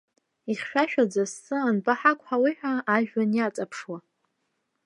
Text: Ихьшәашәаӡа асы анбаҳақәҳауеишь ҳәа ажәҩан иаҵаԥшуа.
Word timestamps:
Ихьшәашәаӡа 0.51 1.23
асы 1.27 1.55
анбаҳақәҳауеишь 1.67 2.55
ҳәа 2.59 2.73
ажәҩан 2.95 3.31
иаҵаԥшуа. 3.37 3.97